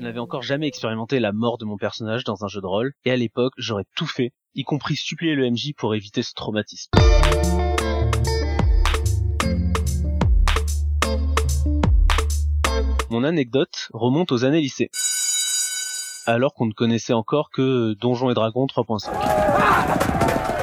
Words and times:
n'avais 0.00 0.18
encore 0.18 0.42
jamais 0.42 0.66
expérimenté 0.66 1.20
la 1.20 1.32
mort 1.32 1.58
de 1.58 1.64
mon 1.64 1.76
personnage 1.76 2.24
dans 2.24 2.44
un 2.44 2.48
jeu 2.48 2.60
de 2.60 2.66
rôle, 2.66 2.92
et 3.04 3.10
à 3.10 3.16
l'époque, 3.16 3.52
j'aurais 3.56 3.84
tout 3.96 4.06
fait, 4.06 4.32
y 4.54 4.64
compris 4.64 4.96
suppléer 4.96 5.34
le 5.34 5.50
MJ 5.50 5.72
pour 5.76 5.94
éviter 5.94 6.22
ce 6.22 6.32
traumatisme. 6.34 6.90
Mon 13.10 13.24
anecdote 13.24 13.88
remonte 13.92 14.32
aux 14.32 14.44
années 14.44 14.60
lycée, 14.60 14.90
alors 16.26 16.54
qu'on 16.54 16.66
ne 16.66 16.72
connaissait 16.72 17.12
encore 17.12 17.50
que 17.50 17.94
Donjons 17.94 18.30
et 18.30 18.34
Dragons 18.34 18.66
3.5. 18.66 19.10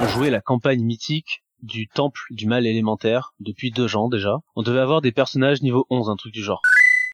On 0.00 0.08
jouait 0.08 0.30
la 0.30 0.40
campagne 0.40 0.82
mythique 0.82 1.42
du 1.62 1.88
temple 1.88 2.20
du 2.30 2.46
mal 2.46 2.66
élémentaire 2.66 3.34
depuis 3.40 3.70
deux 3.70 3.96
ans 3.96 4.08
déjà. 4.08 4.38
On 4.54 4.62
devait 4.62 4.78
avoir 4.78 5.00
des 5.00 5.12
personnages 5.12 5.62
niveau 5.62 5.86
11, 5.90 6.08
un 6.08 6.16
truc 6.16 6.32
du 6.32 6.42
genre. 6.42 6.62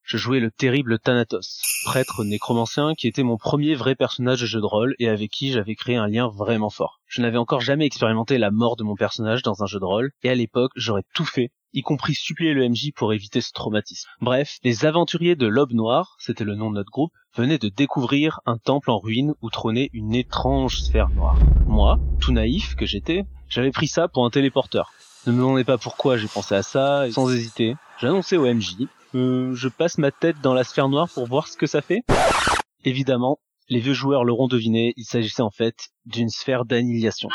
Je 0.05 0.17
jouais 0.17 0.41
le 0.41 0.51
terrible 0.51 0.99
Thanatos, 0.99 1.63
prêtre 1.85 2.25
nécromancien 2.25 2.95
qui 2.95 3.07
était 3.07 3.23
mon 3.23 3.37
premier 3.37 3.75
vrai 3.75 3.95
personnage 3.95 4.41
de 4.41 4.47
jeu 4.47 4.61
de 4.61 4.67
rôle 4.67 4.95
et 4.99 5.09
avec 5.09 5.31
qui 5.31 5.53
j'avais 5.53 5.77
créé 5.77 5.97
un 5.97 6.09
lien 6.09 6.29
vraiment 6.29 6.71
fort. 6.71 7.01
Je 7.07 7.23
n'avais 7.23 7.39
encore 7.39 7.61
jamais 7.61 7.87
expérimenté 7.87 8.37
la 8.37 8.51
mort 8.51 8.77
de 8.77 8.83
mon 8.83 8.97
personnage 8.97 9.43
dans 9.43 9.63
un 9.63 9.67
jeu 9.67 9.79
de 9.79 9.85
rôle 9.85 10.11
et 10.23 10.31
à 10.31 10.35
l'époque 10.35 10.73
j'aurais 10.75 11.05
tout 11.15 11.25
fait 11.25 11.53
y 11.73 11.83
compris 11.83 12.15
suppléer 12.15 12.53
le 12.53 12.69
MJ 12.69 12.91
pour 12.95 13.13
éviter 13.13 13.41
ce 13.41 13.53
traumatisme. 13.53 14.09
Bref, 14.21 14.59
les 14.63 14.85
aventuriers 14.85 15.37
de 15.37 15.47
l'Aube 15.47 15.73
Noire, 15.73 16.17
c'était 16.19 16.45
le 16.45 16.55
nom 16.55 16.71
de 16.71 16.77
notre 16.77 16.91
groupe, 16.91 17.13
venaient 17.35 17.59
de 17.59 17.69
découvrir 17.69 18.41
un 18.45 18.59
temple 18.59 18.91
en 18.91 18.99
ruine 18.99 19.35
où 19.41 19.51
trônait 19.51 19.89
une 19.93 20.15
étrange 20.15 20.83
sphère 20.83 21.09
noire. 21.09 21.39
Moi, 21.67 21.99
tout 22.21 22.33
naïf 22.33 22.75
que 22.75 22.85
j'étais, 22.85 23.25
j'avais 23.49 23.71
pris 23.71 23.89
ça 23.89 24.09
pour 24.09 24.27
un 24.27 24.31
téléporteur. 24.31 24.93
Ne 25.27 25.33
me 25.33 25.39
demandez 25.39 25.65
pas 25.65 25.79
pourquoi 25.79 26.17
j'ai 26.17 26.29
pensé 26.29 26.55
à 26.55 26.63
ça, 26.63 27.07
et 27.07 27.13
sans 27.13 27.33
hésiter, 27.33 27.77
j'annonçais 28.01 28.37
au 28.37 28.53
MJ, 28.53 28.75
euh, 29.15 29.55
je 29.55 29.69
passe 29.69 29.99
ma 29.99 30.11
tête 30.11 30.37
dans 30.43 30.55
la 30.55 30.65
sphère 30.65 30.89
noire 30.89 31.09
pour 31.09 31.27
voir 31.27 31.49
ce 31.49 31.57
que 31.57 31.67
ça 31.67 31.83
fait. 31.83 32.03
Évidemment, 32.85 33.39
les 33.69 33.81
vieux 33.81 33.95
joueurs 33.95 34.25
l'auront 34.25 34.49
deviné, 34.49 34.93
il 34.97 35.05
s'agissait 35.05 35.43
en 35.43 35.51
fait 35.51 35.91
d'une 36.07 36.29
sphère 36.29 36.65
d'annihilation. 36.65 37.29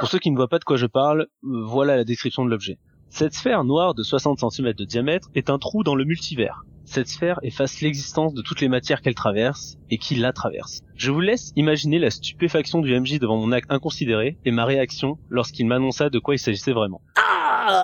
Pour 0.00 0.08
ceux 0.08 0.18
qui 0.18 0.30
ne 0.30 0.36
voient 0.36 0.48
pas 0.48 0.58
de 0.58 0.64
quoi 0.64 0.76
je 0.76 0.86
parle, 0.86 1.28
euh, 1.44 1.64
voilà 1.64 1.96
la 1.96 2.04
description 2.04 2.44
de 2.44 2.50
l'objet. 2.50 2.78
Cette 3.08 3.34
sphère 3.34 3.64
noire 3.64 3.94
de 3.94 4.02
60 4.02 4.40
cm 4.50 4.72
de 4.72 4.84
diamètre 4.84 5.28
est 5.34 5.50
un 5.50 5.58
trou 5.58 5.84
dans 5.84 5.94
le 5.94 6.04
multivers. 6.04 6.64
Cette 6.84 7.08
sphère 7.08 7.38
efface 7.42 7.80
l'existence 7.80 8.34
de 8.34 8.42
toutes 8.42 8.60
les 8.60 8.68
matières 8.68 9.00
qu'elle 9.00 9.14
traverse 9.14 9.76
et 9.90 9.98
qui 9.98 10.16
la 10.16 10.32
traversent. 10.32 10.82
Je 10.96 11.10
vous 11.10 11.20
laisse 11.20 11.52
imaginer 11.56 11.98
la 11.98 12.10
stupéfaction 12.10 12.80
du 12.80 12.98
MJ 12.98 13.18
devant 13.18 13.36
mon 13.36 13.52
acte 13.52 13.70
inconsidéré 13.70 14.36
et 14.44 14.50
ma 14.50 14.64
réaction 14.64 15.18
lorsqu'il 15.28 15.66
m'annonça 15.66 16.10
de 16.10 16.18
quoi 16.18 16.34
il 16.34 16.38
s'agissait 16.38 16.72
vraiment. 16.72 17.02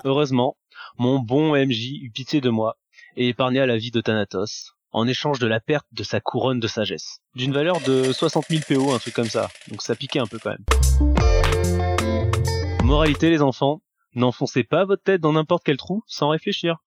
Heureusement, 0.03 0.57
mon 0.97 1.19
bon 1.19 1.55
MJ 1.55 1.93
eut 2.01 2.11
pitié 2.11 2.41
de 2.41 2.49
moi 2.49 2.77
et 3.15 3.29
épargna 3.29 3.65
la 3.65 3.77
vie 3.77 3.91
de 3.91 4.01
Thanatos 4.01 4.73
en 4.91 5.07
échange 5.07 5.39
de 5.39 5.47
la 5.47 5.59
perte 5.59 5.87
de 5.91 6.03
sa 6.03 6.19
couronne 6.19 6.59
de 6.59 6.67
sagesse. 6.67 7.19
D'une 7.35 7.53
valeur 7.53 7.79
de 7.81 8.11
60 8.11 8.45
000 8.49 8.61
PO, 8.67 8.93
un 8.93 8.99
truc 8.99 9.13
comme 9.13 9.29
ça. 9.29 9.49
Donc 9.69 9.81
ça 9.81 9.95
piquait 9.95 10.19
un 10.19 10.27
peu 10.27 10.37
quand 10.37 10.51
même. 10.51 10.65
Moralité 12.83 13.29
les 13.29 13.41
enfants, 13.41 13.81
N'enfoncez 14.13 14.65
pas 14.65 14.83
votre 14.83 15.03
tête 15.03 15.21
dans 15.21 15.31
n'importe 15.31 15.63
quel 15.63 15.77
trou 15.77 16.03
sans 16.05 16.29
réfléchir. 16.29 16.79